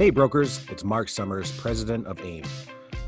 [0.00, 2.46] Hey, brokers, it's Mark Summers, president of AIME.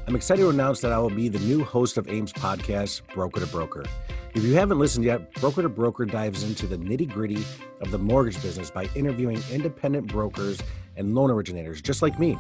[0.06, 3.40] I'm excited to announce that I will be the new host of AIME's podcast, Broker
[3.40, 3.86] to Broker.
[4.34, 7.46] If you haven't listened yet, Broker to Broker dives into the nitty gritty
[7.80, 10.60] of the mortgage business by interviewing independent brokers
[10.98, 12.36] and loan originators just like me.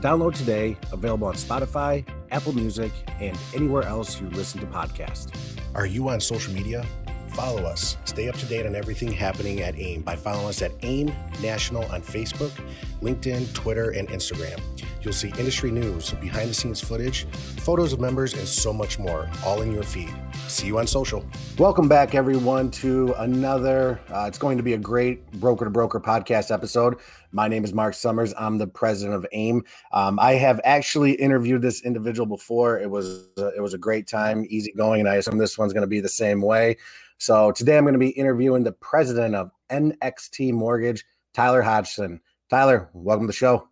[0.00, 5.32] Download today, available on Spotify, Apple Music, and anywhere else you listen to podcasts.
[5.74, 6.86] Are you on social media?
[7.30, 7.96] Follow us.
[8.04, 11.84] Stay up to date on everything happening at AIME by following us at AIME National
[11.86, 12.52] on Facebook,
[13.00, 14.60] LinkedIn, Twitter, and Instagram.
[15.02, 17.24] You'll see industry news, behind the scenes footage,
[17.60, 20.14] photos of members, and so much more, all in your feed.
[20.46, 21.24] See you on social.
[21.58, 24.00] Welcome back, everyone, to another.
[24.12, 26.96] Uh, it's going to be a great broker to broker podcast episode.
[27.32, 28.34] My name is Mark Summers.
[28.36, 29.64] I'm the president of AIME.
[29.92, 32.78] Um, I have actually interviewed this individual before.
[32.78, 35.72] It was uh, it was a great time, easy going, and I assume this one's
[35.72, 36.76] going to be the same way.
[37.18, 41.04] So today I'm going to be interviewing the president of NXT Mortgage,
[41.34, 42.20] Tyler Hodgson.
[42.50, 43.68] Tyler, welcome to the show.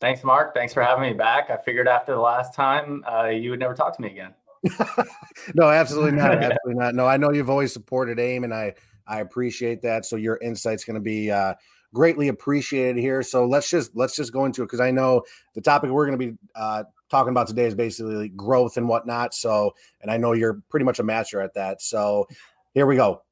[0.00, 0.54] Thanks, Mark.
[0.54, 1.50] Thanks for having me back.
[1.50, 4.34] I figured after the last time uh, you would never talk to me again.
[5.54, 6.32] no, absolutely not.
[6.42, 6.94] Absolutely not.
[6.94, 8.74] No, I know you've always supported AIME, and I
[9.06, 10.04] I appreciate that.
[10.04, 11.54] So your insight's going to be uh,
[11.94, 13.22] greatly appreciated here.
[13.22, 15.22] So let's just let's just go into it because I know
[15.54, 19.34] the topic we're going to be uh, talking about today is basically growth and whatnot.
[19.34, 21.80] So, and I know you're pretty much a master at that.
[21.80, 22.26] So,
[22.74, 23.22] here we go.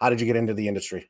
[0.00, 1.08] How did you get into the industry?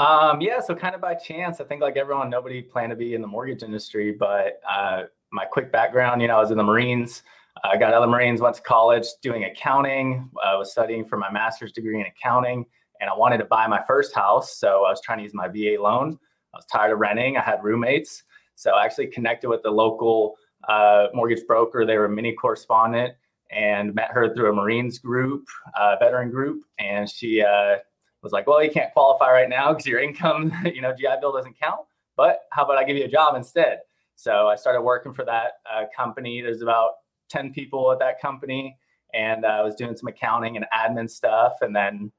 [0.00, 1.60] Um, yeah, so kind of by chance.
[1.60, 5.44] I think like everyone, nobody planned to be in the mortgage industry, but uh, my
[5.44, 7.22] quick background, you know, I was in the Marines.
[7.64, 10.30] I got out of the Marines, went to college doing accounting.
[10.42, 12.64] I was studying for my master's degree in accounting,
[13.02, 14.56] and I wanted to buy my first house.
[14.56, 16.18] So I was trying to use my VA loan.
[16.54, 17.36] I was tired of renting.
[17.36, 18.22] I had roommates.
[18.54, 20.34] So I actually connected with the local
[20.66, 21.84] uh, mortgage broker.
[21.84, 23.12] They were a mini correspondent
[23.50, 25.44] and met her through a Marines group,
[25.78, 26.62] uh, veteran group.
[26.78, 27.76] And she uh,
[28.22, 31.32] was like, well, you can't qualify right now because your income, you know, GI Bill
[31.32, 31.80] doesn't count.
[32.16, 33.80] But how about I give you a job instead?
[34.16, 36.42] So I started working for that uh, company.
[36.42, 36.90] There's about
[37.30, 38.76] 10 people at that company.
[39.14, 41.54] And uh, I was doing some accounting and admin stuff.
[41.62, 42.12] And then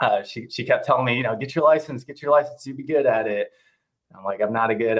[0.00, 2.76] uh, she, she kept telling me, you know, get your license, get your license, you'd
[2.76, 3.50] be good at it.
[4.16, 4.98] I'm like, I'm not a good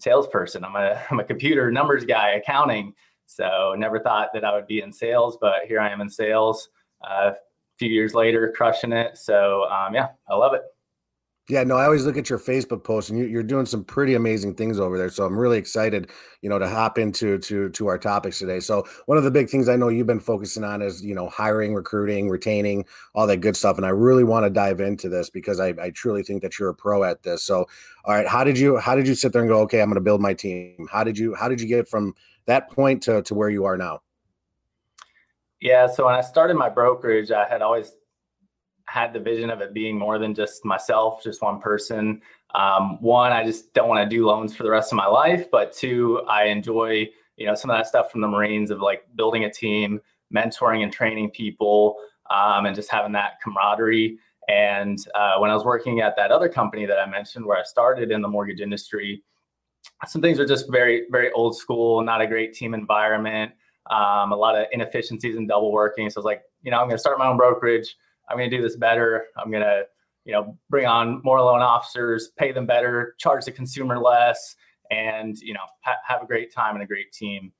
[0.00, 0.64] salesperson.
[0.64, 2.94] I'm a I'm a computer numbers guy, accounting.
[3.26, 6.70] So never thought that I would be in sales, but here I am in sales.
[7.06, 7.32] Uh,
[7.78, 9.16] few years later, crushing it.
[9.16, 10.62] So um, yeah, I love it.
[11.50, 14.12] Yeah, no, I always look at your Facebook posts, and you, are doing some pretty
[14.12, 15.08] amazing things over there.
[15.08, 16.10] So I'm really excited,
[16.42, 18.60] you know, to hop into to to our topics today.
[18.60, 21.26] So one of the big things I know you've been focusing on is, you know,
[21.30, 22.84] hiring, recruiting, retaining,
[23.14, 23.78] all that good stuff.
[23.78, 26.68] And I really want to dive into this because I, I truly think that you're
[26.68, 27.44] a pro at this.
[27.44, 27.66] So,
[28.04, 29.94] all right, how did you how did you sit there and go, okay, I'm going
[29.94, 30.86] to build my team?
[30.92, 33.78] How did you how did you get from that point to to where you are
[33.78, 34.02] now?
[35.60, 37.92] Yeah, so when I started my brokerage, I had always
[38.86, 42.22] had the vision of it being more than just myself, just one person.
[42.54, 45.50] Um, one, I just don't want to do loans for the rest of my life,
[45.50, 49.02] but two, I enjoy you know some of that stuff from the Marines of like
[49.16, 50.00] building a team,
[50.34, 51.96] mentoring and training people,
[52.30, 54.18] um, and just having that camaraderie.
[54.48, 57.64] And uh, when I was working at that other company that I mentioned, where I
[57.64, 59.22] started in the mortgage industry,
[60.06, 63.52] some things are just very very old school, not a great team environment,
[63.90, 66.08] um, a lot of inefficiencies and double working.
[66.10, 67.96] So I was like, you know, I'm going to start my own brokerage
[68.28, 69.26] I'm going to do this better.
[69.36, 69.84] I'm going to,
[70.24, 74.56] you know, bring on more loan officers, pay them better, charge the consumer less,
[74.90, 77.52] and you know, ha- have a great time and a great team.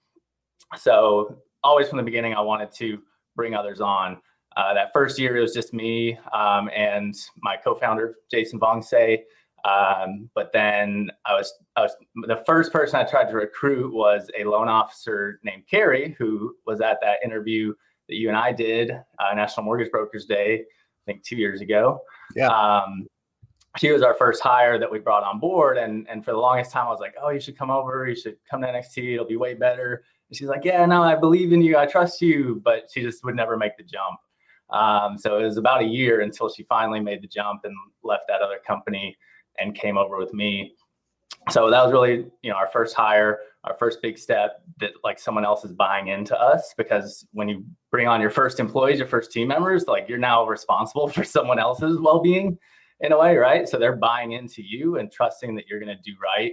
[0.76, 2.98] So always from the beginning, I wanted to
[3.34, 4.18] bring others on.
[4.56, 9.20] Uh, that first year, it was just me um, and my co-founder Jason Vongse.
[9.64, 11.92] Um, but then I was, I was
[12.26, 16.80] the first person I tried to recruit was a loan officer named Carrie, who was
[16.80, 17.74] at that interview
[18.08, 22.00] that you and I did, uh, National Mortgage Brokers Day, I think two years ago.
[22.34, 22.48] Yeah.
[22.48, 23.06] Um,
[23.76, 26.72] she was our first hire that we brought on board, and and for the longest
[26.72, 28.08] time, I was like, "Oh, you should come over.
[28.08, 29.14] You should come to NXT.
[29.14, 31.76] It'll be way better." And she's like, "Yeah, no, I believe in you.
[31.76, 34.18] I trust you," but she just would never make the jump.
[34.70, 38.24] Um, so it was about a year until she finally made the jump and left
[38.28, 39.16] that other company
[39.58, 40.74] and came over with me.
[41.50, 45.18] So that was really, you know, our first hire our first big step that like
[45.18, 49.08] someone else is buying into us because when you bring on your first employees, your
[49.08, 52.58] first team members, like you're now responsible for someone else's well-being
[53.00, 53.68] in a way, right?
[53.68, 56.52] So they're buying into you and trusting that you're going to do right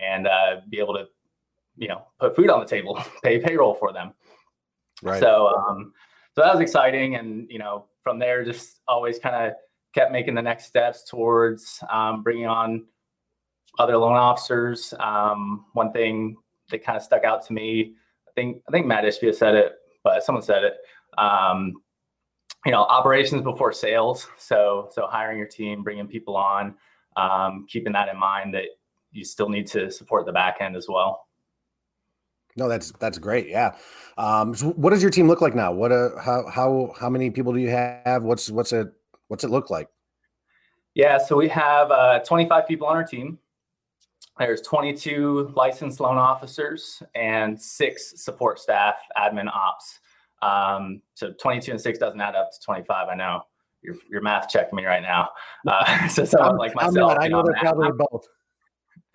[0.00, 1.04] and uh, be able to,
[1.76, 4.12] you know, put food on the table, pay payroll for them.
[5.02, 5.20] Right.
[5.20, 5.92] So, um,
[6.34, 9.54] so that was exciting, and you know, from there, just always kind of
[9.96, 12.84] kept making the next steps towards um, bringing on
[13.78, 14.92] other loan officers.
[15.00, 16.36] Um, one thing
[16.70, 17.94] that kind of stuck out to me.
[18.28, 19.72] I think I think Matt Ishbia said it,
[20.04, 20.74] but someone said it.
[21.18, 21.74] Um,
[22.66, 24.28] you know, operations before sales.
[24.36, 26.74] So so hiring your team, bringing people on,
[27.16, 28.64] um, keeping that in mind that
[29.12, 31.26] you still need to support the back end as well.
[32.56, 33.48] No, that's that's great.
[33.48, 33.76] Yeah.
[34.18, 35.72] Um, so what does your team look like now?
[35.72, 38.24] What uh, how how how many people do you have?
[38.24, 38.92] What's what's it
[39.28, 39.88] what's it look like?
[40.94, 43.38] Yeah, so we have uh, 25 people on our team.
[44.38, 50.00] There's 22 licensed loan officers and six support staff, admin, ops.
[50.42, 53.08] Um, so 22 and six doesn't add up to 25.
[53.08, 53.42] I know
[53.82, 55.30] your your math checking me right now.
[55.66, 58.26] Uh, so someone like myself, i know they're probably both.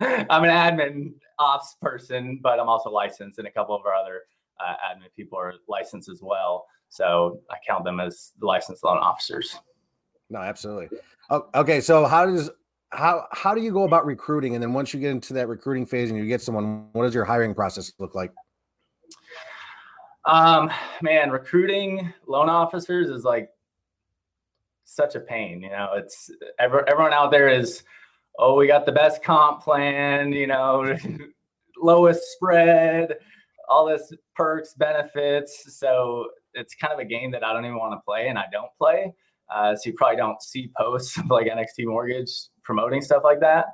[0.00, 4.22] I'm an admin ops person, but I'm also licensed, and a couple of our other
[4.60, 6.66] uh, admin people are licensed as well.
[6.88, 9.56] So I count them as the licensed loan officers.
[10.32, 10.98] No, absolutely.
[11.28, 12.50] Oh, okay, so how does
[12.90, 14.54] how how do you go about recruiting?
[14.54, 17.14] And then once you get into that recruiting phase and you get someone, what does
[17.14, 18.32] your hiring process look like?
[20.24, 20.70] Um,
[21.02, 23.50] man, recruiting loan officers is like
[24.84, 25.60] such a pain.
[25.60, 27.82] You know, it's ever, everyone out there is
[28.38, 30.96] oh, we got the best comp plan, you know,
[31.76, 33.16] lowest spread,
[33.68, 35.76] all this perks, benefits.
[35.78, 38.44] So it's kind of a game that I don't even want to play and I
[38.50, 39.12] don't play.
[39.52, 42.30] Uh, so you probably don't see posts like NXT Mortgage
[42.62, 43.66] promoting stuff like that.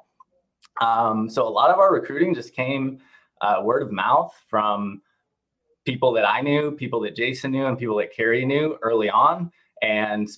[0.81, 3.01] Um, so a lot of our recruiting just came
[3.41, 5.03] uh, word of mouth from
[5.85, 9.51] people that I knew, people that Jason knew, and people that Carrie knew early on.
[9.83, 10.29] And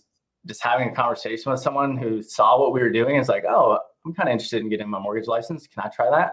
[0.46, 3.78] just having a conversation with someone who saw what we were doing is like, oh,
[4.04, 5.66] I'm kind of interested in getting my mortgage license.
[5.66, 6.32] Can I try that?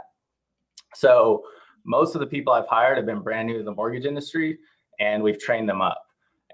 [0.93, 1.43] So
[1.85, 4.57] most of the people I've hired have been brand new to the mortgage industry
[4.99, 6.01] and we've trained them up.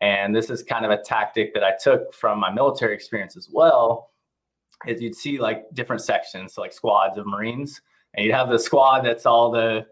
[0.03, 3.47] And this is kind of a tactic that I took from my military experience as
[3.49, 4.11] well.
[4.85, 7.81] Is you'd see like different sections, so like squads of Marines,
[8.13, 9.85] and you'd have the squad that's all the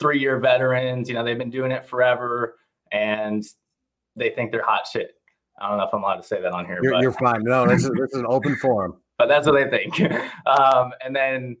[0.00, 1.08] three-year veterans.
[1.08, 2.56] You know, they've been doing it forever,
[2.92, 3.42] and
[4.16, 5.12] they think they're hot shit.
[5.58, 6.80] I don't know if I'm allowed to say that on here.
[6.82, 7.02] You're, but.
[7.02, 7.42] you're fine.
[7.42, 9.98] No, this is this is an open forum but that's what they think.
[10.46, 11.56] Um, and then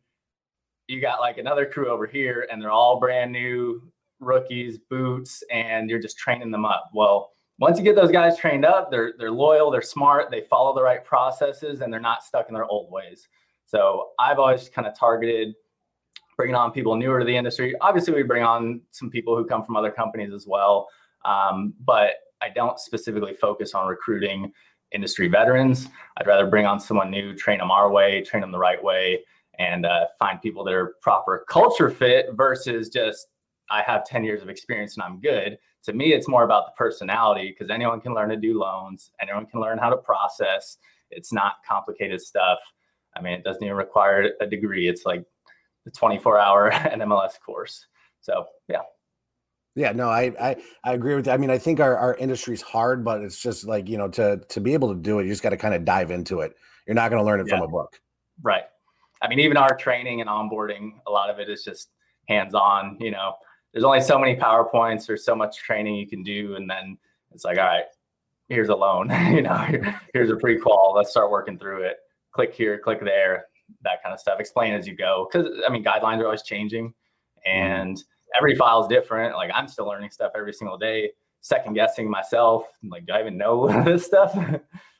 [0.88, 3.82] you got like another crew over here, and they're all brand new
[4.20, 6.90] rookies, boots, and you're just training them up.
[6.92, 10.74] Well, once you get those guys trained up, they're they're loyal, they're smart, they follow
[10.74, 13.28] the right processes, and they're not stuck in their old ways.
[13.66, 15.54] So I've always kind of targeted
[16.36, 17.74] bringing on people newer to the industry.
[17.80, 20.88] Obviously, we bring on some people who come from other companies as well,
[21.24, 24.52] um, but I don't specifically focus on recruiting
[24.92, 25.88] industry veterans.
[26.16, 29.24] I'd rather bring on someone new, train them our way, train them the right way,
[29.58, 33.26] and uh, find people that are proper culture fit versus just
[33.70, 35.58] I have 10 years of experience and I'm good.
[35.84, 39.46] To me, it's more about the personality because anyone can learn to do loans, anyone
[39.46, 40.78] can learn how to process.
[41.10, 42.58] It's not complicated stuff.
[43.16, 44.88] I mean, it doesn't even require a degree.
[44.88, 45.24] It's like
[45.84, 47.86] the 24 hour NMLS course.
[48.20, 48.82] So, yeah.
[49.74, 51.34] Yeah, no, I, I I agree with that.
[51.34, 54.38] I mean, I think our, our industry's hard, but it's just like, you know, to
[54.48, 56.56] to be able to do it, you just got to kind of dive into it.
[56.86, 57.58] You're not going to learn it yeah.
[57.58, 58.00] from a book.
[58.42, 58.64] Right.
[59.22, 61.90] I mean, even our training and onboarding, a lot of it is just
[62.28, 63.34] hands-on, you know.
[63.72, 66.98] There's only so many PowerPoints, there's so much training you can do and then
[67.32, 67.84] it's like, all right,
[68.48, 69.66] here's a loan, you know,
[70.12, 71.96] here's a pre-qual, let's start working through it.
[72.32, 73.46] Click here, click there,
[73.82, 74.40] that kind of stuff.
[74.40, 77.50] Explain as you go cuz I mean, guidelines are always changing mm-hmm.
[77.50, 79.34] and mm-hmm every file is different.
[79.34, 81.10] Like I'm still learning stuff every single day,
[81.40, 82.64] second guessing myself.
[82.82, 84.36] Like, do I even know this stuff?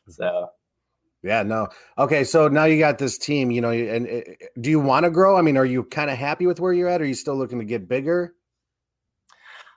[0.08, 0.48] so,
[1.22, 1.68] yeah, no.
[1.98, 3.50] Okay, so now you got this team.
[3.50, 5.36] You know, and eh, eh, do you want to grow?
[5.36, 7.02] I mean, are you kind of happy with where you're at?
[7.02, 8.34] Are you still looking to get bigger?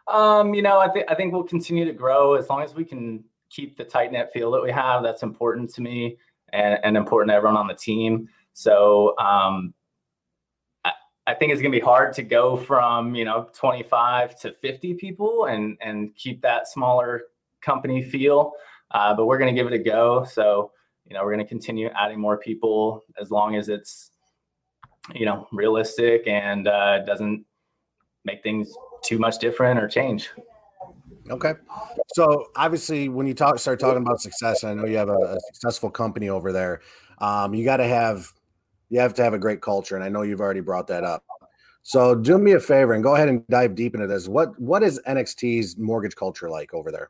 [0.07, 2.85] Um, you know, I think I think we'll continue to grow as long as we
[2.85, 5.03] can keep the tight knit feel that we have.
[5.03, 6.17] That's important to me
[6.53, 8.29] and, and important to everyone on the team.
[8.53, 9.73] So, um,
[11.27, 14.95] I think it's going to be hard to go from you know 25 to 50
[14.95, 17.23] people and and keep that smaller
[17.61, 18.53] company feel.
[18.91, 20.25] Uh, but we're going to give it a go.
[20.25, 20.71] So
[21.07, 24.11] you know we're going to continue adding more people as long as it's
[25.13, 27.45] you know realistic and uh, doesn't
[28.25, 30.29] make things too much different or change.
[31.29, 31.53] Okay.
[32.13, 35.39] So obviously, when you talk, start talking about success, I know you have a, a
[35.53, 36.81] successful company over there.
[37.19, 38.31] Um, you got to have
[38.89, 41.23] you have to have a great culture, and I know you've already brought that up.
[41.83, 44.27] So do me a favor and go ahead and dive deep into this.
[44.27, 47.09] What what is NXT's mortgage culture like over there?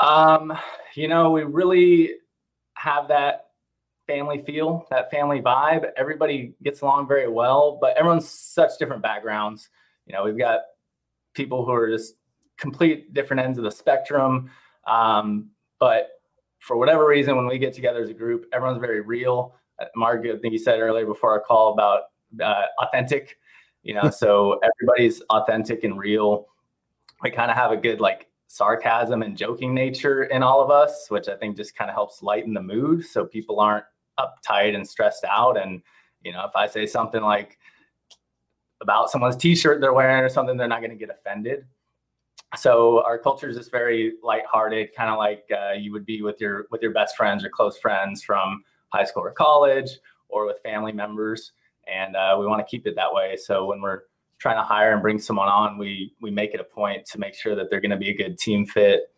[0.00, 0.52] Um,
[0.94, 2.14] you know, we really
[2.74, 3.43] have that
[4.06, 5.90] family feel, that family vibe.
[5.96, 9.68] Everybody gets along very well, but everyone's such different backgrounds.
[10.06, 10.60] You know, we've got
[11.34, 12.14] people who are just
[12.56, 14.50] complete different ends of the spectrum.
[14.86, 16.10] Um, but
[16.58, 19.54] for whatever reason, when we get together as a group, everyone's very real.
[19.78, 22.04] Uh, Mark, I think you said earlier before our call about
[22.42, 23.36] uh, authentic,
[23.82, 26.46] you know, so everybody's authentic and real.
[27.22, 31.06] We kind of have a good like sarcasm and joking nature in all of us,
[31.08, 33.84] which I think just kind of helps lighten the mood so people aren't
[34.18, 35.56] uptight and stressed out.
[35.56, 35.82] And,
[36.22, 37.58] You know, if I say something like
[38.80, 41.64] about someone's t-shirt they're wearing or something, they're not going to get offended.
[42.56, 46.40] So our culture is just very lighthearted, kind of like uh, you would be with
[46.40, 49.90] your with your best friends or close friends from high school or college,
[50.28, 51.52] or with family members.
[51.92, 53.36] And uh, we want to keep it that way.
[53.36, 54.02] So when we're
[54.38, 57.34] trying to hire and bring someone on, we we make it a point to make
[57.34, 59.13] sure that they're going to be a good team fit.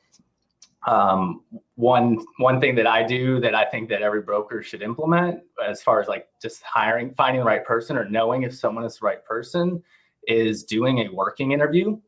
[0.86, 1.42] Um,
[1.74, 5.82] one one thing that I do that I think that every broker should implement, as
[5.82, 9.06] far as like just hiring, finding the right person, or knowing if someone is the
[9.06, 9.82] right person,
[10.28, 11.98] is doing a working interview.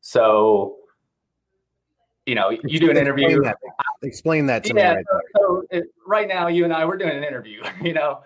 [0.00, 0.76] So,
[2.26, 3.26] you know, you do an interview.
[3.28, 3.56] Explain that,
[4.02, 4.96] Explain that to yeah, me.
[4.96, 7.62] Right, so, so it, right now, you and I, we're doing an interview.
[7.82, 8.22] You know,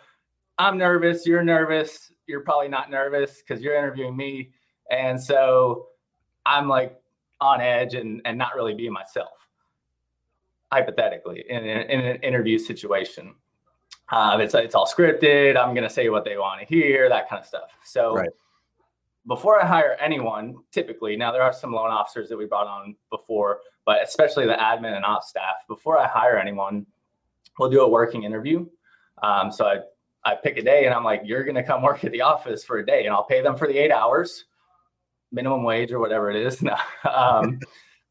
[0.59, 1.27] I'm nervous.
[1.27, 4.51] You're nervous you're probably not nervous because you're interviewing me.
[4.91, 5.89] And so
[6.47, 7.01] I'm like
[7.41, 9.42] on edge and, and not really being myself,
[10.73, 13.35] hypothetically, in, in, in an interview situation.
[14.11, 15.57] Uh, it's, it's all scripted.
[15.57, 17.71] I'm going to say what they want to hear, that kind of stuff.
[17.85, 18.31] So right.
[19.27, 22.97] before I hire anyone, typically, now there are some loan officers that we brought on
[23.11, 26.87] before, but especially the admin and ops staff, before I hire anyone,
[27.59, 28.67] we'll do a working interview.
[29.23, 29.81] Um, so I
[30.25, 32.63] I pick a day and I'm like, you're going to come work at the office
[32.65, 34.45] for a day and I'll pay them for the eight hours,
[35.33, 36.63] minimum wage or whatever it is.
[37.13, 37.59] um,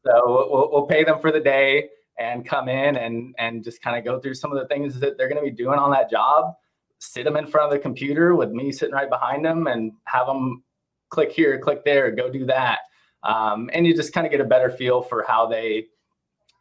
[0.04, 1.88] so we'll, we'll pay them for the day
[2.18, 5.16] and come in and, and just kind of go through some of the things that
[5.16, 6.54] they're going to be doing on that job,
[6.98, 10.26] sit them in front of the computer with me sitting right behind them and have
[10.26, 10.62] them
[11.10, 12.80] click here, click there, go do that.
[13.22, 15.86] Um, and you just kind of get a better feel for how they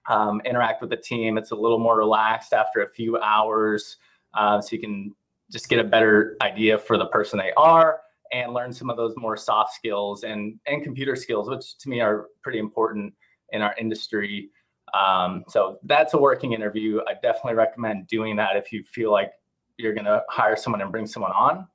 [0.10, 1.38] um, interact with the team.
[1.38, 3.98] It's a little more relaxed after a few hours.
[4.34, 5.14] Uh, so you can
[5.52, 9.14] just get a better idea for the person they are and learn some of those
[9.18, 13.14] more soft skills and and computer skills which to me are pretty important
[13.52, 14.50] in our industry
[14.94, 19.32] um, so that's a working interview i definitely recommend doing that if you feel like
[19.78, 21.68] you're going to hire someone and bring someone on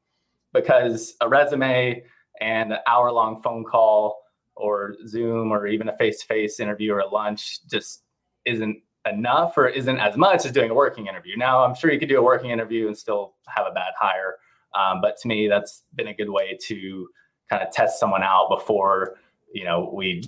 [0.53, 2.03] because a resume
[2.41, 4.19] and an hour long phone call
[4.55, 8.03] or zoom or even a face-to-face interview or a lunch just
[8.45, 11.37] isn't enough or isn't as much as doing a working interview.
[11.37, 14.37] Now, I'm sure you could do a working interview and still have a bad hire.
[14.75, 17.09] Um, but to me, that's been a good way to
[17.49, 19.17] kind of test someone out before,
[19.53, 20.23] you know, we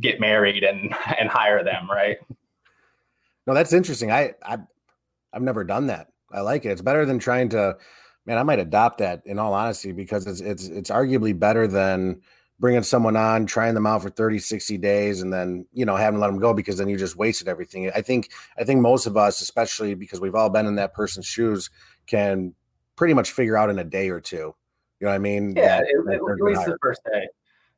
[0.00, 1.88] get married and, and hire them.
[1.90, 2.18] Right.
[3.46, 4.10] No, that's interesting.
[4.10, 4.58] I, I,
[5.32, 6.08] I've never done that.
[6.32, 6.70] I like it.
[6.70, 7.76] It's better than trying to,
[8.26, 12.20] man, I might adopt that in all honesty, because it's, it's, it's arguably better than,
[12.60, 16.18] bringing someone on, trying them out for 30, 60 days, and then, you know, having
[16.18, 17.90] to let them go because then you just wasted everything.
[17.94, 21.26] I think, I think most of us, especially because we've all been in that person's
[21.26, 21.70] shoes,
[22.06, 22.54] can
[22.96, 24.54] pretty much figure out in a day or two.
[25.00, 25.54] You know what I mean?
[25.56, 27.28] Yeah, that, it, that at least the first day.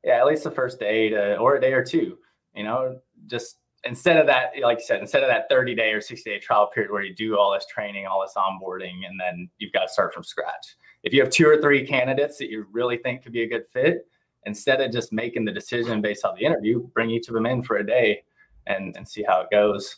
[0.04, 2.18] Yeah, at least the first day to, or a day or two.
[2.54, 6.00] You know, just instead of that, like you said, instead of that 30 day or
[6.00, 9.48] 60 day trial period where you do all this training, all this onboarding, and then
[9.58, 10.76] you've got to start from scratch.
[11.02, 13.64] If you have two or three candidates that you really think could be a good
[13.72, 14.06] fit,
[14.46, 17.62] instead of just making the decision based on the interview, bring each of them in
[17.62, 18.22] for a day
[18.66, 19.96] and, and see how it goes.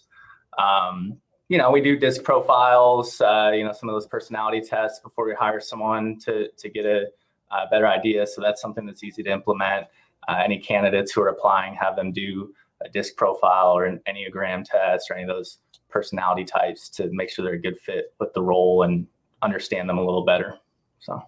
[0.58, 1.18] Um,
[1.48, 5.26] you know, we do disc profiles, uh, you know, some of those personality tests before
[5.26, 7.06] we hire someone to, to get a,
[7.52, 8.26] a better idea.
[8.26, 9.86] So that's something that's easy to implement.
[10.28, 12.54] Uh, any candidates who are applying, have them do
[12.84, 17.28] a disc profile or an Enneagram test or any of those personality types to make
[17.28, 19.06] sure they're a good fit with the role and
[19.42, 20.58] understand them a little better.
[21.00, 21.22] So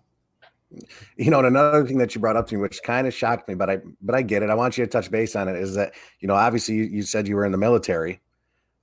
[1.17, 3.49] you know, and another thing that you brought up to me, which kind of shocked
[3.49, 4.51] me, but I but I get it.
[4.51, 5.57] I want you to touch base on it.
[5.57, 8.21] Is that you know, obviously you, you said you were in the military,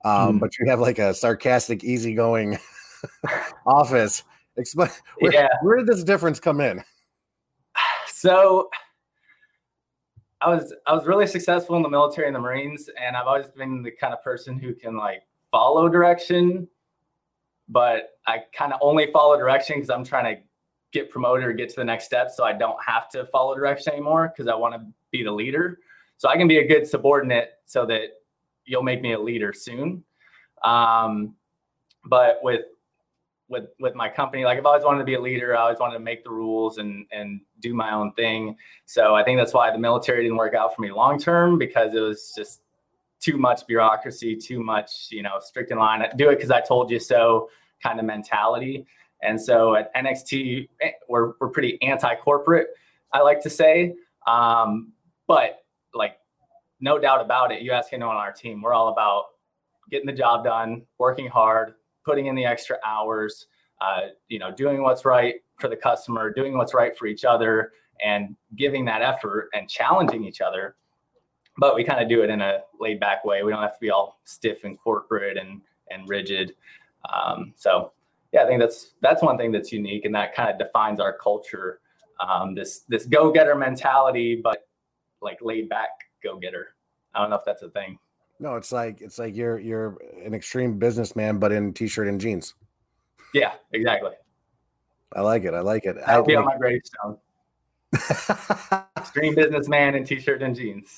[0.05, 0.39] um, mm.
[0.39, 2.57] but you have like a sarcastic, easygoing
[3.65, 4.23] office.
[4.57, 5.47] Explain where, yeah.
[5.63, 6.83] where did this difference come in?
[8.21, 8.69] So
[10.41, 13.47] I was I was really successful in the military and the Marines, and I've always
[13.47, 16.67] been the kind of person who can like follow direction,
[17.67, 20.39] but I kind of only follow direction because I'm trying to
[20.91, 23.93] get promoted or get to the next step so I don't have to follow direction
[23.93, 25.79] anymore because I want to be the leader.
[26.17, 28.21] So I can be a good subordinate so that
[28.65, 30.03] you'll make me a leader soon.
[30.63, 31.33] Um,
[32.05, 32.65] but with
[33.51, 35.55] with with my company, like I've always wanted to be a leader.
[35.55, 38.55] I always wanted to make the rules and and do my own thing.
[38.85, 41.93] So I think that's why the military didn't work out for me long term because
[41.93, 42.61] it was just
[43.21, 46.03] too much bureaucracy, too much, you know, strict in line.
[46.15, 47.49] Do it because I told you so
[47.81, 48.85] kind of mentality.
[49.21, 52.67] And so at NXT, eh, we're, we're pretty anti corporate,
[53.13, 53.93] I like to say.
[54.27, 54.93] Um,
[55.27, 56.17] but like,
[56.79, 59.25] no doubt about it, you ask anyone on our team, we're all about
[59.91, 63.47] getting the job done, working hard, putting in the extra hours,
[63.79, 67.73] uh, you know, doing what's right for the customer, doing what's right for each other,
[68.03, 70.75] and giving that effort and challenging each other.
[71.57, 73.43] But we kind of do it in a laid back way.
[73.43, 76.55] We don't have to be all stiff and corporate and and rigid.
[77.13, 77.91] Um, so
[78.31, 81.17] yeah, I think that's that's one thing that's unique, and that kind of defines our
[81.17, 81.81] culture.
[82.19, 84.67] Um, this this go getter mentality, but
[85.21, 85.89] like laid back
[86.23, 86.75] go getter.
[87.13, 87.97] I don't know if that's a thing.
[88.41, 92.55] No, it's like it's like you're you're an extreme businessman, but in t-shirt and jeans.
[93.35, 94.13] Yeah, exactly.
[95.13, 95.53] I like it.
[95.53, 95.97] I like it.
[96.07, 97.17] I'll be on my gravestone.
[98.97, 100.89] extreme businessman in t-shirt and jeans.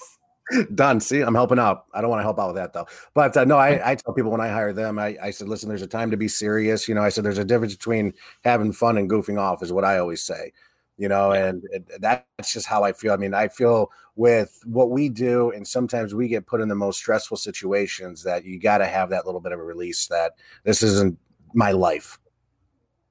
[0.73, 1.01] Done.
[1.01, 1.85] See, I'm helping out.
[1.93, 2.87] I don't want to help out with that though.
[3.13, 5.67] But uh, no, I, I tell people when I hire them, I, I said, listen,
[5.67, 6.87] there's a time to be serious.
[6.87, 8.13] You know, I said there's a difference between
[8.45, 10.53] having fun and goofing off, is what I always say.
[10.97, 13.13] You know, and it, that's just how I feel.
[13.13, 16.75] I mean, I feel with what we do, and sometimes we get put in the
[16.75, 20.33] most stressful situations that you got to have that little bit of a release that
[20.63, 21.17] this isn't
[21.53, 22.19] my life.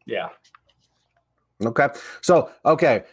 [0.07, 0.29] Yeah.
[1.61, 1.89] Okay.
[2.21, 3.05] So, okay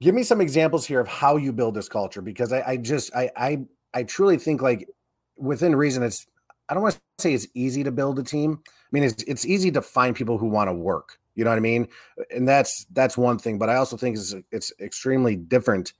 [0.00, 3.14] give me some examples here of how you build this culture because I, I just
[3.14, 3.58] I, I
[3.94, 4.88] I truly think like
[5.36, 6.26] within reason it's
[6.68, 8.60] I don't want to say it's easy to build a team.
[8.66, 11.18] I mean it's it's easy to find people who want to work.
[11.34, 11.88] You know what I mean?
[12.30, 13.58] And that's that's one thing.
[13.58, 15.92] But I also think it's it's extremely different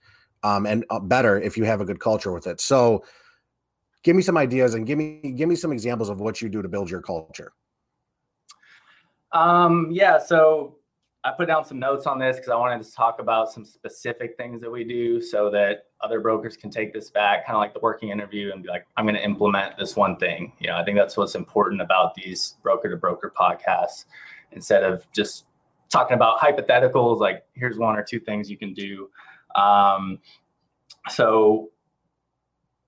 [0.43, 2.59] um, and uh, better if you have a good culture with it.
[2.59, 3.03] So
[4.03, 6.61] give me some ideas and give me give me some examples of what you do
[6.61, 7.53] to build your culture.
[9.31, 10.75] Um, yeah, so
[11.23, 14.35] I put down some notes on this because I wanted to talk about some specific
[14.35, 17.73] things that we do so that other brokers can take this back, kind of like
[17.73, 20.51] the working interview, and be like, I'm going to implement this one thing.
[20.59, 24.05] You know, I think that's what's important about these broker to broker podcasts
[24.51, 25.45] instead of just
[25.89, 29.09] talking about hypotheticals, like here's one or two things you can do.
[29.55, 30.19] Um,
[31.09, 31.69] so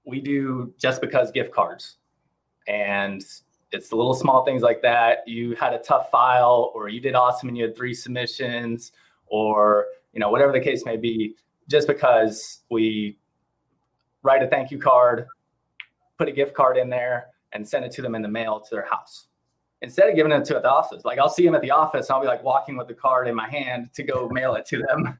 [0.05, 1.97] we do just because gift cards.
[2.67, 3.23] And
[3.71, 5.27] it's the little small things like that.
[5.27, 8.91] You had a tough file, or you did awesome and you had three submissions,
[9.25, 11.35] or you know whatever the case may be.
[11.69, 13.17] Just because we
[14.21, 15.25] write a thank you card,
[16.17, 18.69] put a gift card in there, and send it to them in the mail to
[18.69, 19.27] their house
[19.83, 21.03] instead of giving it to at the office.
[21.03, 23.35] Like I'll see them at the office, I'll be like walking with the card in
[23.35, 25.19] my hand to go mail it to them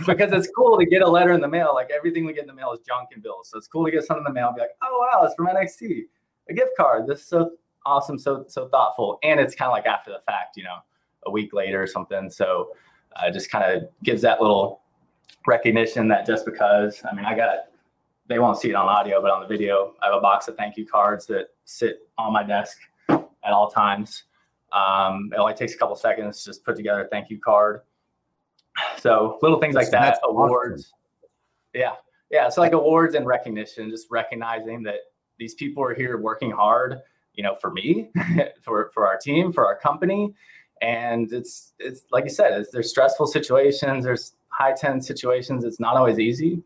[0.06, 1.72] because it's cool to get a letter in the mail.
[1.72, 3.90] Like everything we get in the mail is junk and bills, so it's cool to
[3.90, 4.48] get something in the mail.
[4.48, 6.02] And be like, oh wow, it's from NXT,
[6.50, 7.06] a gift card.
[7.06, 7.52] This is so
[7.86, 10.78] awesome, so so thoughtful, and it's kind of like after the fact, you know,
[11.26, 12.28] a week later or something.
[12.28, 12.72] So
[13.16, 14.80] uh, just kind of gives that little
[15.46, 17.50] recognition that just because, I mean, I got
[18.26, 20.56] they won't see it on audio, but on the video, I have a box of
[20.56, 22.78] thank you cards that sit on my desk
[23.44, 24.24] at all times.
[24.72, 27.82] Um, it only takes a couple seconds to just put together a thank you card.
[28.98, 30.92] So little things like that, awards.
[30.92, 31.30] Awesome.
[31.74, 31.92] Yeah.
[32.30, 32.48] Yeah.
[32.48, 34.96] So like awards and recognition, just recognizing that
[35.38, 37.02] these people are here working hard
[37.34, 38.10] you know, for me,
[38.62, 40.34] for for our team, for our company.
[40.80, 45.64] And it's it's like you said, it's, there's stressful situations, there's high tense situations.
[45.64, 46.62] It's not always easy.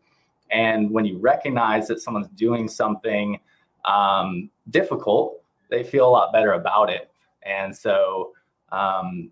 [0.51, 3.39] And when you recognize that someone's doing something
[3.85, 7.09] um, difficult, they feel a lot better about it.
[7.43, 8.33] And so
[8.71, 9.31] um,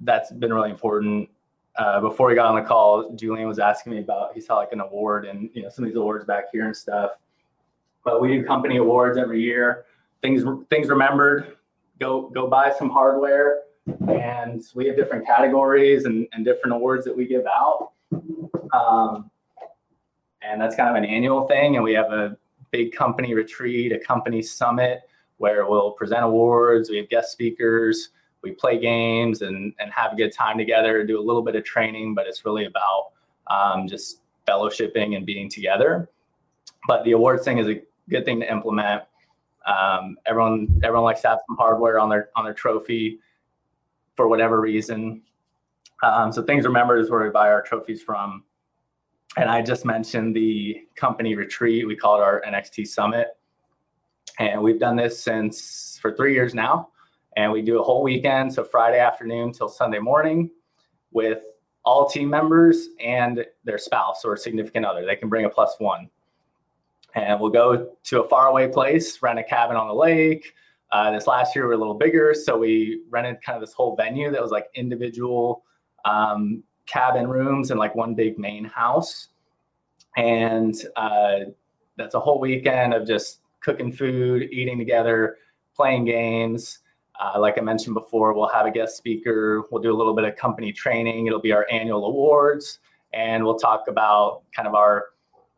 [0.00, 1.28] that's been really important.
[1.76, 4.72] Uh, before we got on the call, Julian was asking me about he saw like
[4.72, 7.12] an award and you know some of these awards back here and stuff.
[8.04, 9.84] But we do company awards every year
[10.22, 11.56] things things remembered.
[11.98, 13.62] Go go buy some hardware,
[14.08, 17.92] and we have different categories and, and different awards that we give out.
[18.72, 19.30] Um,
[20.42, 21.76] and that's kind of an annual thing.
[21.76, 22.36] And we have a
[22.70, 25.00] big company retreat, a company summit
[25.38, 26.90] where we'll present awards.
[26.90, 28.10] We have guest speakers.
[28.42, 31.04] We play games and and have a good time together.
[31.04, 33.12] Do a little bit of training, but it's really about
[33.48, 36.08] um, just fellowshipping and being together.
[36.86, 39.02] But the awards thing is a good thing to implement.
[39.66, 43.18] Um, everyone everyone likes to have some hardware on their on their trophy
[44.16, 45.22] for whatever reason.
[46.02, 48.44] Um, so things remembered is where we buy our trophies from.
[49.36, 51.86] And I just mentioned the company retreat.
[51.86, 53.35] We call it our NXT Summit,
[54.38, 56.90] and we've done this since for three years now.
[57.36, 60.50] And we do a whole weekend, so Friday afternoon till Sunday morning,
[61.12, 61.42] with
[61.84, 65.04] all team members and their spouse or significant other.
[65.04, 66.10] They can bring a plus one
[67.16, 70.52] and we'll go to a faraway place, rent a cabin on the lake.
[70.92, 73.72] Uh, this last year we are a little bigger, so we rented kind of this
[73.72, 75.64] whole venue that was like individual
[76.04, 79.28] um, cabin rooms and like one big main house.
[80.16, 81.38] And uh,
[81.96, 85.38] that's a whole weekend of just cooking food, eating together,
[85.74, 86.78] playing games.
[87.20, 89.64] Uh, like I mentioned before, we'll have a guest speaker.
[89.70, 91.26] We'll do a little bit of company training.
[91.26, 92.78] It'll be our annual awards,
[93.12, 95.06] and we'll talk about kind of our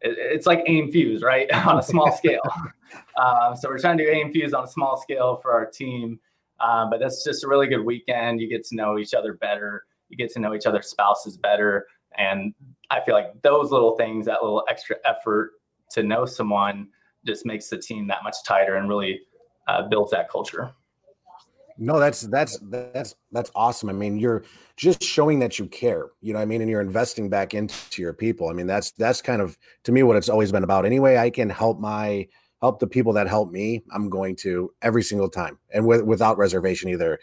[0.01, 2.41] it's like AIME Fuse right on a small scale
[3.21, 6.21] um, so we're trying to do AIME Fuse on a small scale for our team
[6.61, 9.87] um, but that's just a really good weekend you get to know each other better
[10.09, 12.55] you get to know each other's spouses better and
[12.91, 15.55] i feel like those little things that little extra effort
[15.91, 16.87] to know someone
[17.27, 19.21] just makes the team that much tighter and really
[19.67, 20.73] uh, builds that culture
[21.77, 23.89] No, that's that's that's that's awesome.
[23.89, 24.43] I mean, you're
[24.77, 28.13] just showing that you care, you know I mean, and you're investing back into your
[28.13, 28.49] people.
[28.49, 30.85] I mean, that's that's kind of to me what it's always been about.
[30.87, 32.27] Anyway, I can help my
[32.61, 36.39] help the people that help me, I'm going to every single time and with, without
[36.39, 37.19] reservation either.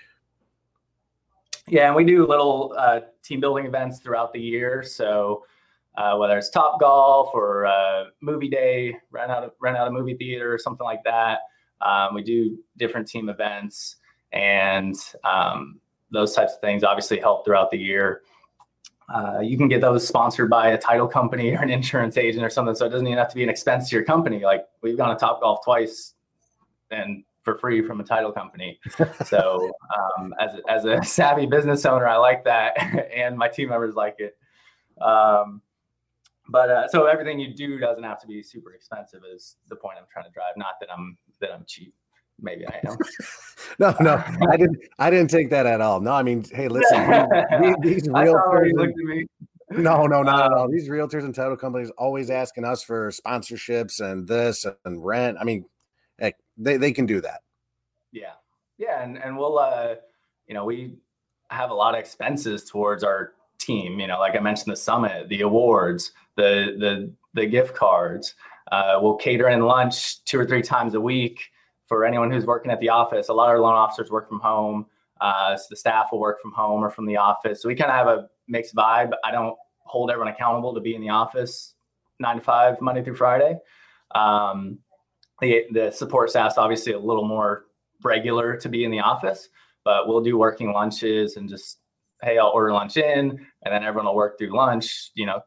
[1.68, 4.84] Yeah, and we do little uh, team building events throughout the year.
[4.84, 5.46] So
[5.98, 9.92] uh, whether it's Top Golf or uh, movie day, rent out a, rent out a
[9.92, 11.40] movie theater or something like that.
[11.82, 13.98] Um, we do different team events
[14.32, 15.80] and um,
[16.12, 18.22] those types of things obviously help throughout the year.
[19.14, 22.50] Uh, you can get those sponsored by a title company or an insurance agent or
[22.50, 22.74] something.
[22.76, 24.44] So it doesn't even have to be an expense to your company.
[24.44, 26.14] Like we've gone to Top Golf twice
[26.90, 28.80] and for free from a title company.
[29.26, 29.72] so
[30.18, 32.78] um, as, a, as a savvy business owner, I like that.
[33.16, 34.38] and my team members like it.
[35.02, 35.62] Um,
[36.50, 39.98] but uh, so everything you do doesn't have to be super expensive is the point
[40.00, 40.54] I'm trying to drive.
[40.58, 41.94] Not that I'm that I'm cheap.
[42.40, 42.98] Maybe I am.
[43.80, 44.78] no, no, I didn't.
[45.00, 46.02] I didn't take that at all.
[46.02, 47.08] No, I mean, hey, listen,
[47.62, 49.26] these, these realtors.
[49.72, 50.66] No, no, not at all.
[50.66, 55.38] Um, these realtors and title companies always asking us for sponsorships and this and rent.
[55.40, 55.66] I mean,
[56.20, 57.42] heck, they they can do that.
[58.12, 58.34] Yeah,
[58.78, 59.96] yeah, and and we'll, uh,
[60.48, 60.96] you know, we
[61.50, 63.34] have a lot of expenses towards our
[63.65, 63.99] team.
[63.99, 68.36] You know, like I mentioned, the summit, the awards, the the the gift cards.
[68.71, 71.39] Uh, we'll cater in lunch two or three times a week
[71.86, 73.30] for anyone who's working at the office.
[73.30, 74.86] A lot of our loan officers work from home.
[75.21, 77.62] Uh, so the staff will work from home or from the office.
[77.62, 79.12] So we kind of have a mixed vibe.
[79.23, 81.75] I don't hold everyone accountable to be in the office
[82.19, 83.58] nine to five, Monday through Friday.
[84.13, 84.80] Um,
[85.41, 87.65] the, the support staff's obviously a little more
[88.04, 89.49] regular to be in the office,
[89.84, 91.80] but we'll do working lunches and just,
[92.21, 95.41] hey, I'll order lunch in and then everyone will work through lunch, you know,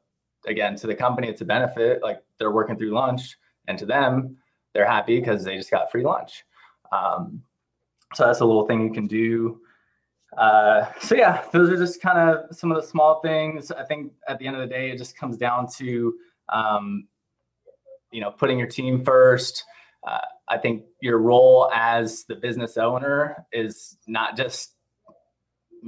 [0.46, 4.37] again to the company it's a benefit like they're working through lunch and to them
[4.72, 6.44] they're happy because they just got free lunch.
[6.92, 7.42] Um,
[8.14, 9.61] so that's a little thing you can do.
[10.37, 13.70] Uh, so yeah those are just kind of some of the small things.
[13.72, 16.14] I think at the end of the day it just comes down to
[16.52, 17.09] um,
[18.12, 19.64] you know putting your team first.
[20.07, 24.78] Uh, i think your role as the business owner is not just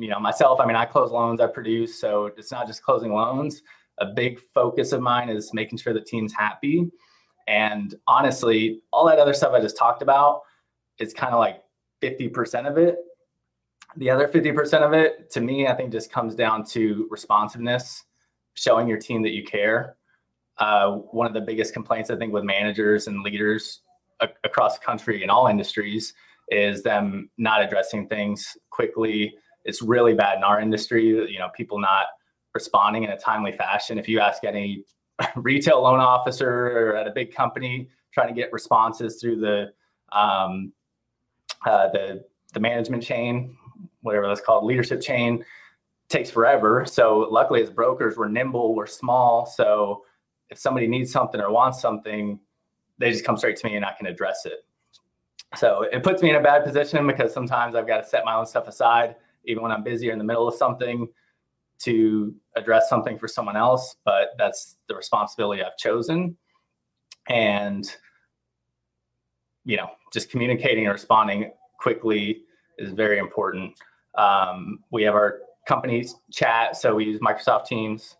[0.01, 3.13] you know myself i mean i close loans i produce so it's not just closing
[3.13, 3.63] loans
[4.01, 6.91] a big focus of mine is making sure the team's happy.
[7.47, 10.41] And honestly, all that other stuff I just talked about
[10.99, 11.63] is kind of like
[12.03, 12.97] 50% of it.
[13.97, 18.05] The other 50% of it, to me, I think just comes down to responsiveness,
[18.55, 19.97] showing your team that you care.
[20.59, 23.81] Uh, one of the biggest complaints I think with managers and leaders
[24.21, 26.15] a- across the country in all industries
[26.49, 29.35] is them not addressing things quickly.
[29.65, 31.07] It's really bad in our industry.
[31.07, 32.07] You know, people not
[32.55, 33.99] responding in a timely fashion.
[33.99, 34.85] If you ask any
[35.37, 39.73] retail loan officer or at a big company trying to get responses through the
[40.13, 40.73] um,
[41.67, 43.57] uh, the the management chain,
[44.03, 45.45] whatever that's called, leadership chain,
[46.09, 46.85] takes forever.
[46.85, 49.47] So luckily, as brokers, we're nimble, we're small.
[49.47, 50.05] So
[50.51, 52.41] if somebody needs something or wants something,
[52.99, 54.65] they just come straight to me and I can address it.
[55.57, 58.35] So it puts me in a bad position because sometimes I've got to set my
[58.35, 61.09] own stuff aside, even when I'm busy or in the middle of something
[61.81, 66.37] to address something for someone else, but that's the responsibility I've chosen.
[67.29, 67.91] And,
[69.65, 72.43] you know, just communicating and responding quickly
[72.79, 73.75] is very important.
[74.17, 78.17] Um, we have our company's chat, so we use Microsoft Teams.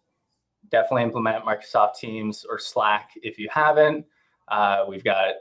[0.71, 4.07] Definitely implement Microsoft Teams or Slack if you haven't.
[4.49, 5.35] Uh, we've got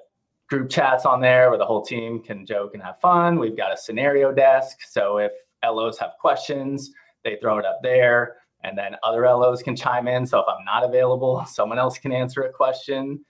[0.50, 3.40] group chats on there where the whole team can joke and have fun.
[3.40, 4.80] We've got a scenario desk.
[4.90, 5.32] So if
[5.64, 6.92] LOs have questions,
[7.24, 10.26] they throw it up there and then other LOs can chime in.
[10.26, 13.24] So if I'm not available, someone else can answer a question.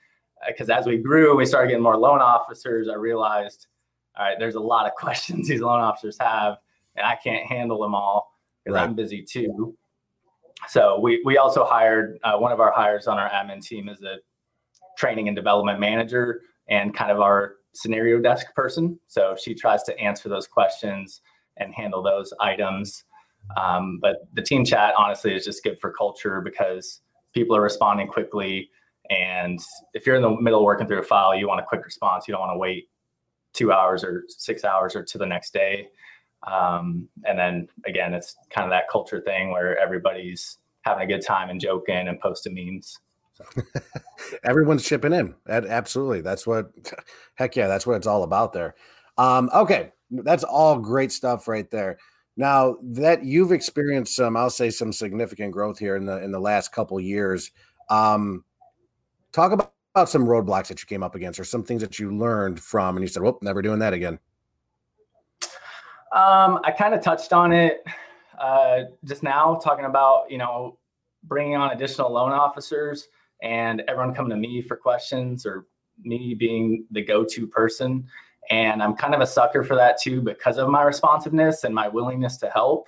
[0.47, 2.87] Because uh, as we grew, we started getting more loan officers.
[2.87, 3.67] I realized,
[4.17, 6.57] all right, there's a lot of questions these loan officers have,
[6.95, 8.31] and I can't handle them all
[8.63, 8.83] because right.
[8.83, 9.75] I'm busy too.
[10.67, 14.01] So we we also hired uh, one of our hires on our admin team is
[14.01, 14.17] a
[14.97, 18.99] training and development manager and kind of our scenario desk person.
[19.07, 21.21] So she tries to answer those questions
[21.59, 23.03] and handle those items.
[23.57, 27.01] Um, but the team chat, honestly, is just good for culture because
[27.33, 28.69] people are responding quickly.
[29.09, 29.59] And
[29.93, 32.27] if you're in the middle of working through a file, you want a quick response.
[32.27, 32.89] You don't want to wait
[33.53, 35.87] two hours or six hours or to the next day.
[36.47, 41.25] Um, and then again, it's kind of that culture thing where everybody's having a good
[41.25, 42.99] time and joking and posting memes.
[44.43, 45.33] Everyone's chipping in.
[45.47, 46.21] Absolutely.
[46.21, 46.71] That's what,
[47.35, 48.75] heck yeah, that's what it's all about there.
[49.17, 49.91] Um, okay.
[50.11, 51.97] That's all great stuff right there.
[52.37, 56.39] Now that you've experienced some, I'll say some significant growth here in the in the
[56.39, 57.51] last couple years.
[57.89, 58.45] Um,
[59.31, 62.15] talk about, about some roadblocks that you came up against, or some things that you
[62.15, 64.19] learned from, and you said, "Well, never doing that again."
[66.11, 67.83] Um, I kind of touched on it
[68.39, 70.77] uh, just now, talking about you know
[71.23, 73.09] bringing on additional loan officers
[73.41, 75.65] and everyone coming to me for questions or
[76.01, 78.05] me being the go-to person.
[78.49, 81.87] And I'm kind of a sucker for that too because of my responsiveness and my
[81.87, 82.87] willingness to help.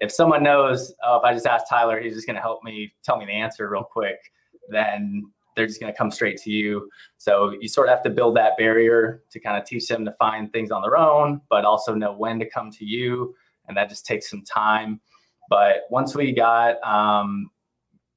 [0.00, 2.92] If someone knows, oh, if I just ask Tyler, he's just going to help me
[3.02, 4.18] tell me the answer real quick,
[4.68, 6.88] then they're just going to come straight to you.
[7.18, 10.12] So you sort of have to build that barrier to kind of teach them to
[10.12, 13.34] find things on their own, but also know when to come to you.
[13.68, 15.00] And that just takes some time.
[15.48, 17.50] But once we got, um,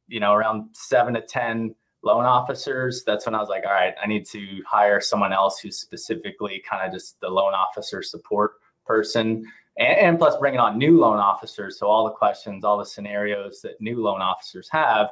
[0.08, 1.76] you know, around seven to 10
[2.08, 5.60] loan officers, that's when I was like, all right, I need to hire someone else
[5.60, 8.54] who's specifically kind of just the loan officer support
[8.86, 9.46] person.
[9.78, 11.78] And, and plus bringing on new loan officers.
[11.78, 15.10] So all the questions, all the scenarios that new loan officers have,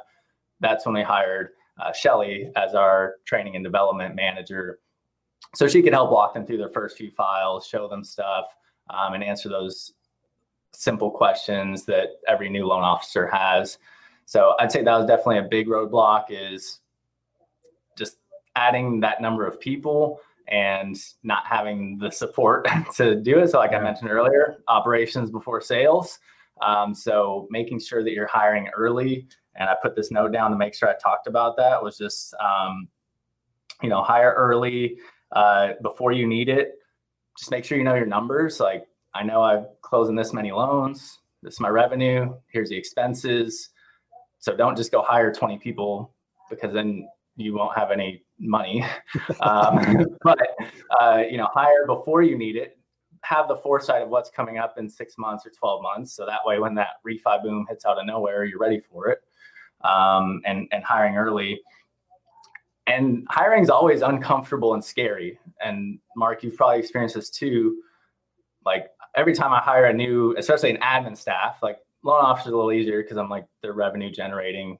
[0.60, 4.80] that's when we hired uh, Shelly as our training and development manager.
[5.54, 8.46] So she could help walk them through their first few files, show them stuff,
[8.90, 9.92] um, and answer those
[10.72, 13.78] simple questions that every new loan officer has.
[14.26, 16.80] So I'd say that was definitely a big roadblock is
[18.56, 23.50] adding that number of people and not having the support to do it.
[23.50, 26.18] So like I mentioned earlier, operations before sales.
[26.62, 30.56] Um, so making sure that you're hiring early and I put this note down to
[30.56, 32.88] make sure I talked about that was just, um,
[33.82, 34.98] you know, hire early
[35.32, 36.74] uh, before you need it.
[37.38, 38.60] Just make sure you know your numbers.
[38.60, 41.18] Like I know I'm closing this many loans.
[41.42, 42.34] This is my revenue.
[42.48, 43.70] Here's the expenses.
[44.38, 46.14] So don't just go hire 20 people
[46.48, 48.84] because then you won't have any money.
[49.40, 50.38] um, but
[51.00, 52.78] uh, you know, hire before you need it.
[53.22, 56.12] Have the foresight of what's coming up in six months or 12 months.
[56.14, 59.20] So that way, when that refi boom hits out of nowhere, you're ready for it
[59.82, 61.60] um, and and hiring early.
[62.86, 65.40] And hiring is always uncomfortable and scary.
[65.60, 67.82] And Mark, you've probably experienced this too.
[68.64, 72.56] Like every time I hire a new, especially an admin staff, like loan officers a
[72.56, 74.78] little easier because I'm like they're revenue generating.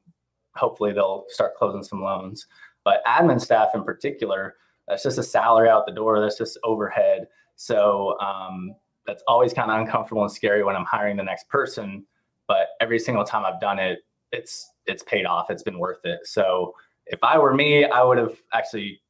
[0.57, 2.47] Hopefully they'll start closing some loans.
[2.85, 6.21] But admin staff in particular, that's just a salary out the door.
[6.21, 7.27] That's just overhead.
[7.57, 8.75] So um,
[9.07, 12.05] that's always kind of uncomfortable and scary when I'm hiring the next person.
[12.47, 14.01] But every single time I've done it,
[14.33, 15.51] it's it's paid off.
[15.51, 16.21] It's been worth it.
[16.25, 16.75] So
[17.07, 19.01] if I were me, I would have actually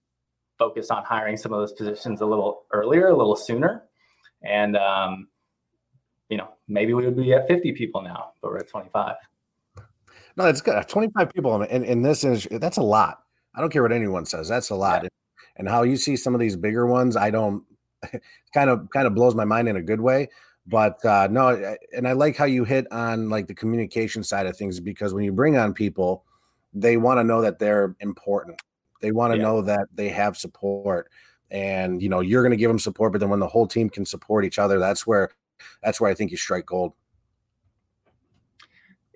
[0.58, 3.84] focused on hiring some of those positions a little earlier, a little sooner,
[4.42, 5.28] and um,
[6.28, 9.16] you know maybe we would be at 50 people now, but we're at 25.
[10.36, 10.86] No, that's good.
[10.88, 13.20] 25 people in, in this is that's a lot.
[13.54, 14.48] I don't care what anyone says.
[14.48, 15.04] That's a lot.
[15.04, 15.08] Yeah.
[15.56, 17.64] And how you see some of these bigger ones, I don't
[18.54, 20.28] kind of kind of blows my mind in a good way
[20.66, 24.56] but uh, no and i like how you hit on like the communication side of
[24.56, 26.24] things because when you bring on people
[26.74, 28.60] they want to know that they're important
[29.00, 29.44] they want to yeah.
[29.44, 31.08] know that they have support
[31.50, 33.88] and you know you're going to give them support but then when the whole team
[33.88, 35.30] can support each other that's where
[35.82, 36.92] that's where i think you strike gold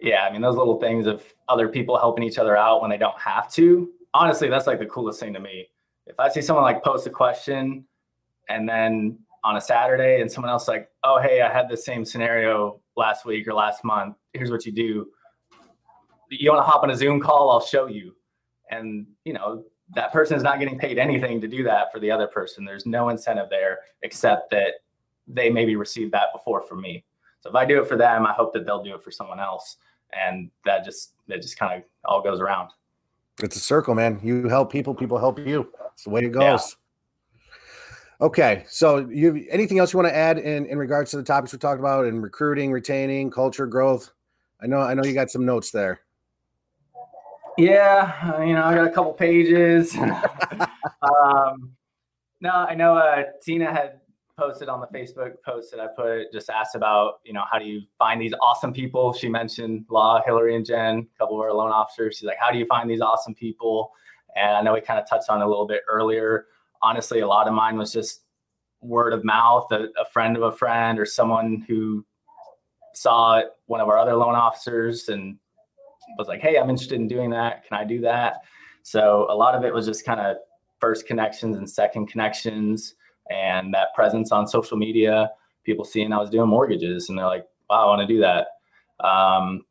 [0.00, 2.98] yeah i mean those little things of other people helping each other out when they
[2.98, 5.66] don't have to honestly that's like the coolest thing to me
[6.06, 7.84] if i see someone like post a question
[8.48, 12.04] and then on a Saturday and someone else like, oh, hey, I had the same
[12.04, 14.16] scenario last week or last month.
[14.34, 15.08] Here's what you do.
[16.30, 17.50] You want to hop on a Zoom call?
[17.50, 18.14] I'll show you.
[18.70, 22.10] And, you know, that person is not getting paid anything to do that for the
[22.10, 22.64] other person.
[22.64, 24.74] There's no incentive there except that
[25.26, 27.04] they maybe received that before from me.
[27.40, 29.40] So if I do it for them, I hope that they'll do it for someone
[29.40, 29.78] else.
[30.12, 32.70] And that just, that just kind of all goes around.
[33.42, 34.20] It's a circle, man.
[34.22, 35.72] You help people, people help you.
[35.92, 36.42] It's the way it goes.
[36.42, 36.76] Yeah.
[38.22, 41.54] Okay, so you anything else you want to add in in regards to the topics
[41.54, 44.10] we talked about in recruiting, retaining, culture, growth?
[44.62, 46.00] I know I know you got some notes there.
[47.56, 49.96] Yeah, you know I got a couple pages.
[51.02, 51.72] um,
[52.42, 54.00] no, I know uh, Tina had
[54.40, 57.66] posted on the Facebook post that I put just asked about you know how do
[57.66, 59.12] you find these awesome people?
[59.12, 62.16] She mentioned Law, Hillary, and Jen, a couple of our loan officers.
[62.16, 63.92] She's like, how do you find these awesome people?
[64.36, 66.46] And I know we kind of touched on a little bit earlier
[66.82, 68.22] honestly, a lot of mine was just
[68.80, 72.04] word of mouth, a, a friend of a friend, or someone who
[72.94, 75.36] saw one of our other loan officers and
[76.18, 77.66] was like, "Hey, I'm interested in doing that.
[77.66, 78.42] Can I do that?"
[78.82, 80.36] So a lot of it was just kind of
[80.78, 82.94] first connections and second connections,
[83.30, 85.30] and that presence on social media.
[85.64, 88.48] People seeing I was doing mortgages, and they're like, "Wow, I want to do that."
[89.06, 89.64] Um,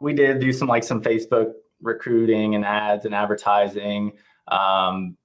[0.00, 4.12] we did do some like some Facebook recruiting and ads and advertising.
[4.48, 5.16] Um,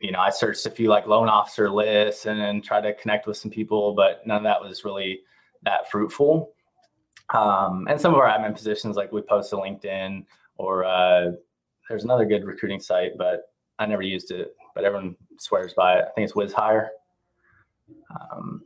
[0.00, 3.26] you know, I searched a few like loan officer lists and then tried to connect
[3.26, 5.20] with some people, but none of that was really
[5.62, 6.52] that fruitful.
[7.34, 10.24] Um, and some of our admin positions, like we post to LinkedIn
[10.58, 11.32] or uh,
[11.88, 16.04] there's another good recruiting site, but I never used it, but everyone swears by it.
[16.06, 16.88] I think it's WizeHire.
[18.10, 18.62] Um,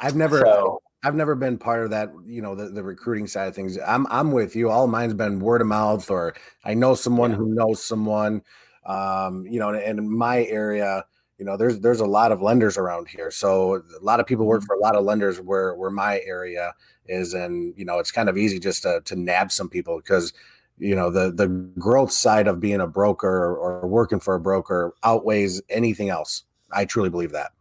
[0.00, 3.48] I've never so, I've never been part of that, you know, the, the recruiting side
[3.48, 3.76] of things.
[3.84, 4.70] I'm I'm with you.
[4.70, 7.36] All mine's been word of mouth, or I know someone yeah.
[7.38, 8.42] who knows someone.
[8.86, 11.04] Um, you know, and in my area,
[11.38, 13.32] you know, there's there's a lot of lenders around here.
[13.32, 14.66] So a lot of people work mm-hmm.
[14.66, 16.72] for a lot of lenders where where my area
[17.06, 20.32] is, and you know, it's kind of easy just to to nab some people because
[20.82, 21.46] you know the the
[21.78, 26.42] growth side of being a broker or, or working for a broker outweighs anything else.
[26.72, 27.52] I truly believe that.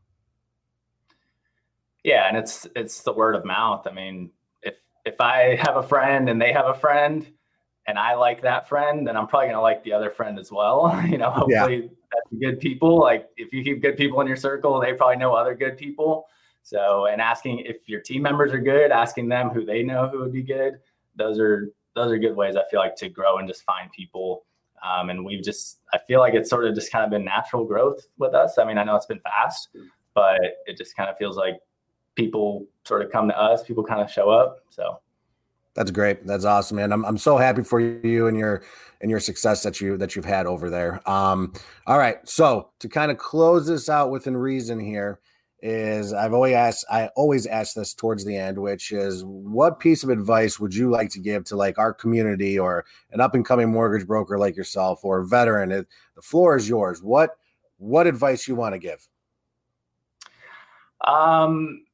[2.03, 3.85] Yeah, and it's it's the word of mouth.
[3.85, 4.31] I mean,
[4.63, 7.31] if if I have a friend and they have a friend
[7.85, 10.99] and I like that friend, then I'm probably gonna like the other friend as well.
[11.07, 11.89] you know, hopefully yeah.
[12.11, 12.99] that's good people.
[12.99, 16.25] Like if you keep good people in your circle, they probably know other good people.
[16.63, 20.19] So and asking if your team members are good, asking them who they know who
[20.21, 20.79] would be good.
[21.15, 24.45] Those are those are good ways I feel like to grow and just find people.
[24.83, 27.65] Um, and we've just I feel like it's sort of just kind of been natural
[27.65, 28.57] growth with us.
[28.57, 29.69] I mean, I know it's been fast,
[30.13, 31.59] but it just kind of feels like
[32.15, 34.63] people sort of come to us, people kind of show up.
[34.69, 34.99] So
[35.75, 36.25] that's great.
[36.25, 36.91] That's awesome, man.
[36.91, 38.63] I'm I'm so happy for you and your
[39.01, 41.07] and your success that you that you've had over there.
[41.09, 41.53] Um,
[41.87, 42.17] all right.
[42.27, 45.19] So to kind of close this out within reason here
[45.61, 50.03] is I've always asked I always ask this towards the end, which is what piece
[50.03, 53.45] of advice would you like to give to like our community or an up and
[53.45, 55.71] coming mortgage broker like yourself or a veteran?
[55.71, 57.03] It, the floor is yours.
[57.03, 57.31] What
[57.77, 59.07] what advice you want to give?
[61.05, 61.85] Um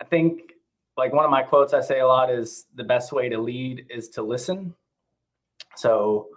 [0.00, 0.52] I think
[0.96, 3.86] like one of my quotes I say a lot is the best way to lead
[3.90, 4.74] is to listen.
[5.76, 6.28] So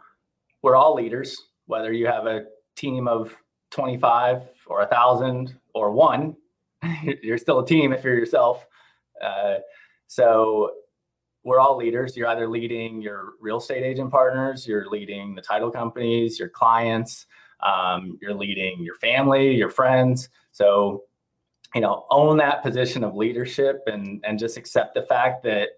[0.61, 2.45] we're all leaders, whether you have a
[2.75, 3.33] team of
[3.71, 6.35] 25 or a thousand or one,
[7.23, 8.65] you're still a team if you're yourself.
[9.23, 9.55] Uh,
[10.07, 10.71] so
[11.43, 12.15] we're all leaders.
[12.15, 17.25] You're either leading your real estate agent partners, you're leading the title companies, your clients,
[17.61, 20.29] um, you're leading your family, your friends.
[20.51, 21.03] So
[21.73, 25.69] you know own that position of leadership and and just accept the fact that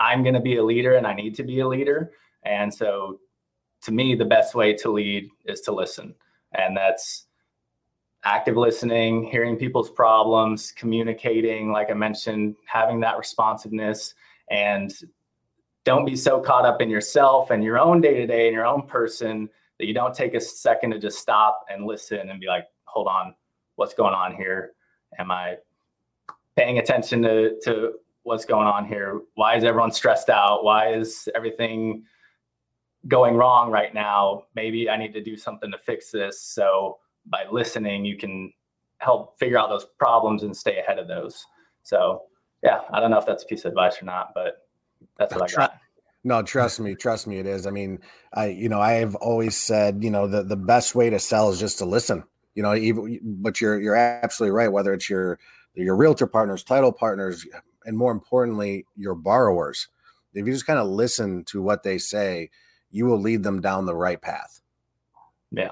[0.00, 2.12] i'm going to be a leader and i need to be a leader
[2.44, 3.18] and so
[3.82, 6.14] to me the best way to lead is to listen
[6.52, 7.25] and that's
[8.26, 14.14] active listening hearing people's problems communicating like i mentioned having that responsiveness
[14.50, 15.04] and
[15.84, 18.66] don't be so caught up in yourself and your own day to day and your
[18.66, 22.46] own person that you don't take a second to just stop and listen and be
[22.46, 23.34] like hold on
[23.76, 24.72] what's going on here
[25.18, 25.56] Am I
[26.56, 29.20] paying attention to, to what's going on here?
[29.34, 30.64] Why is everyone stressed out?
[30.64, 32.04] Why is everything
[33.08, 34.44] going wrong right now?
[34.54, 36.40] Maybe I need to do something to fix this.
[36.40, 38.52] So by listening, you can
[38.98, 41.44] help figure out those problems and stay ahead of those.
[41.82, 42.22] So
[42.62, 44.66] yeah, I don't know if that's a piece of advice or not, but
[45.18, 45.78] that's what I got.
[46.24, 47.66] No, trust me, trust me, it is.
[47.66, 48.00] I mean,
[48.32, 51.50] I, you know, I have always said, you know, the the best way to sell
[51.50, 52.24] is just to listen
[52.56, 55.38] you know even but you're you're absolutely right whether it's your
[55.74, 57.46] your realtor partners title partners
[57.84, 59.86] and more importantly your borrowers
[60.34, 62.50] if you just kind of listen to what they say
[62.90, 64.60] you will lead them down the right path
[65.52, 65.70] yeah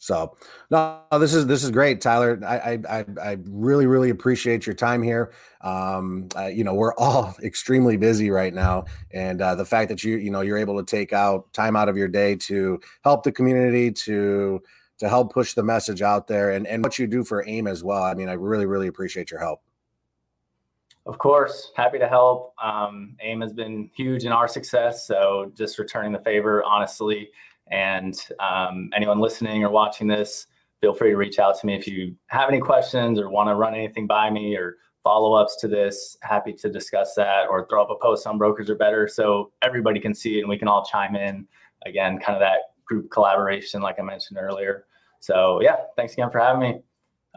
[0.00, 0.34] so
[0.70, 2.40] no, this is this is great, Tyler.
[2.42, 5.32] I I I really really appreciate your time here.
[5.60, 10.02] Um, uh, you know, we're all extremely busy right now, and uh, the fact that
[10.02, 13.24] you you know you're able to take out time out of your day to help
[13.24, 14.62] the community to
[15.00, 17.84] to help push the message out there and, and what you do for AIME as
[17.84, 18.02] well.
[18.02, 19.62] I mean, I really, really appreciate your help.
[21.06, 22.54] Of course, happy to help.
[22.62, 25.06] Um, AIME has been huge in our success.
[25.06, 27.30] So just returning the favor, honestly.
[27.70, 30.46] And um, anyone listening or watching this,
[30.80, 33.54] feel free to reach out to me if you have any questions or want to
[33.54, 36.16] run anything by me or follow ups to this.
[36.22, 40.00] Happy to discuss that or throw up a post on Brokers Are Better so everybody
[40.00, 41.46] can see it and we can all chime in.
[41.86, 44.86] Again, kind of that group collaboration, like I mentioned earlier.
[45.20, 46.80] So yeah, thanks again for having me.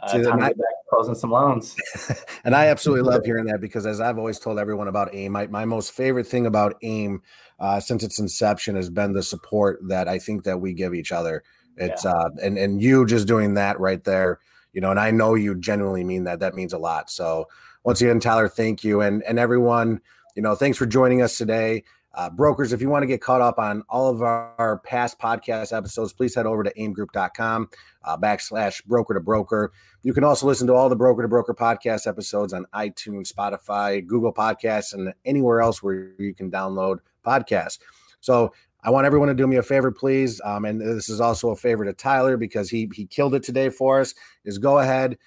[0.04, 1.76] Uh, time to get back closing some loans.
[2.44, 5.48] and I absolutely love hearing that because, as I've always told everyone about AIME, my,
[5.48, 7.22] my most favorite thing about AIME
[7.60, 11.12] uh, since its inception has been the support that I think that we give each
[11.12, 11.44] other.
[11.78, 12.12] It's yeah.
[12.12, 14.40] uh, and and you just doing that right there,
[14.74, 16.40] you know, and I know you genuinely mean that.
[16.40, 17.10] That means a lot.
[17.10, 17.48] So
[17.84, 20.02] once again, Tyler, thank you, and and everyone,
[20.36, 21.84] you know, thanks for joining us today.
[22.16, 25.18] Uh, brokers, if you want to get caught up on all of our, our past
[25.18, 27.68] podcast episodes, please head over to aimegroup.com
[28.04, 29.72] uh, backslash broker to broker.
[30.02, 34.06] You can also listen to all the broker to broker podcast episodes on iTunes, Spotify,
[34.06, 37.80] Google Podcasts, and anywhere else where you can download podcasts.
[38.22, 40.42] So I want everyone to do me a favor, please.
[40.44, 43.70] Um, and this is also a favor to Tyler because he he killed it today
[43.70, 44.14] for us.
[44.44, 45.18] Is go ahead,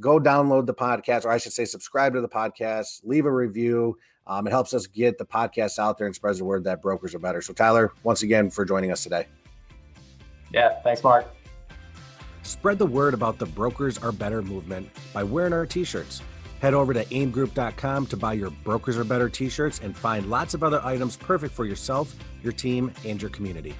[0.00, 3.96] go download the podcast, or I should say, subscribe to the podcast, leave a review.
[4.26, 7.14] Um, it helps us get the podcast out there and spreads the word that brokers
[7.14, 7.40] are better.
[7.40, 9.26] So, Tyler, once again, for joining us today.
[10.52, 11.26] Yeah, thanks, Mark.
[12.46, 16.22] Spread the word about the Brokers Are Better movement by wearing our t shirts.
[16.60, 20.54] Head over to aimegroup.com to buy your Brokers Are Better t shirts and find lots
[20.54, 23.74] of other items perfect for yourself, your team, and your community.